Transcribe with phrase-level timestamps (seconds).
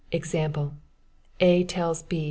[0.11, 0.73] Example:
[1.39, 1.63] A.
[1.63, 2.19] tells B.